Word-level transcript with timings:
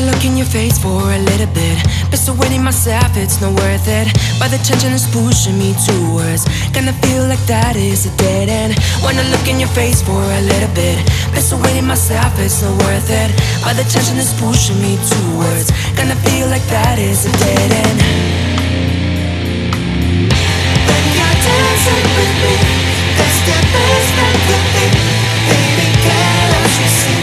look 0.00 0.24
in 0.24 0.36
your 0.36 0.46
face 0.46 0.78
for 0.78 1.12
a 1.12 1.18
little 1.18 1.50
bit. 1.52 1.76
Persuading 2.08 2.62
myself 2.62 3.16
it's 3.16 3.40
not 3.40 3.52
worth 3.60 3.88
it. 3.88 4.08
But 4.38 4.48
the 4.48 4.58
tension 4.64 4.92
is 4.92 5.04
pushing 5.10 5.58
me 5.58 5.74
towards. 5.84 6.48
Gonna 6.72 6.94
feel 7.04 7.26
like 7.28 7.42
that 7.50 7.76
is 7.76 8.06
a 8.06 8.12
dead 8.16 8.48
end. 8.48 8.78
Wanna 9.02 9.24
look 9.34 9.46
in 9.48 9.58
your 9.60 9.68
face 9.76 10.00
for 10.00 10.22
a 10.22 10.40
little 10.40 10.72
bit. 10.72 10.96
Persuading 11.34 11.86
myself 11.86 12.32
it's 12.38 12.62
not 12.62 12.72
worth 12.86 13.10
it. 13.10 13.30
But 13.64 13.74
the 13.76 13.84
tension 13.84 14.16
is 14.16 14.32
pushing 14.40 14.80
me 14.80 14.96
towards. 14.96 15.68
Gonna 15.98 16.16
feel 16.24 16.46
like 16.48 16.64
that 16.70 16.98
is 16.98 17.26
a 17.26 17.32
dead 17.42 17.70
end. 17.84 17.98
When 20.88 21.04
you're 21.16 21.36
dancing 21.42 22.06
with 22.16 22.32
me, 22.40 22.54
that's 23.18 23.40
the 23.44 23.58
best 23.74 24.10
that. 24.16 24.36
Baby, 25.50 25.88
can't 26.06 26.74
you 26.80 26.88
see? 26.88 27.20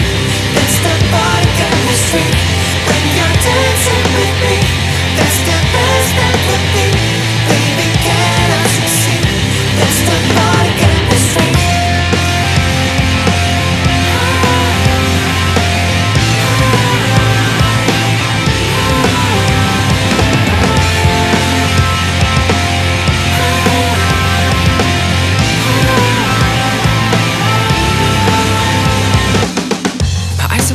The. 2.12 2.49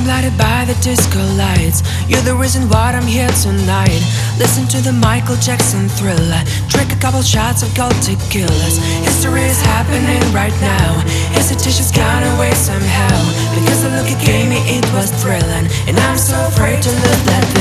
Eyes 0.05 0.11
blinded 0.11 0.39
by 0.39 0.65
the 0.67 0.75
disco 0.83 1.21
lights. 1.37 1.83
You're 2.09 2.21
the 2.23 2.35
reason 2.35 2.69
why 2.69 2.93
I'm 2.93 3.07
here 3.07 3.29
tonight. 3.43 4.03
Listen 4.39 4.67
to 4.69 4.81
the 4.81 4.93
Michael 4.93 5.37
Jackson 5.37 5.89
thriller. 5.89 6.43
Drink 6.69 6.93
a 6.93 6.97
couple 6.97 7.23
shots 7.23 7.63
of 7.63 7.75
gold 7.75 7.95
tequilas. 8.05 8.79
History 9.05 9.43
is 9.43 9.61
happening 9.63 10.21
right 10.33 10.55
now. 10.61 11.01
Hesitation's 11.33 11.93
gone 11.93 12.23
away 12.37 12.53
somehow. 12.53 13.17
Because 13.55 13.83
the 13.83 13.91
look 13.97 14.11
you 14.11 14.19
gave 14.25 14.49
me, 14.49 14.59
it 14.77 14.85
was 14.93 15.11
thrilling. 15.23 15.67
And 15.89 15.97
I'm 15.97 16.19
so 16.19 16.37
afraid 16.49 16.83
to 16.83 16.91
lose 16.91 17.25
that. 17.25 17.54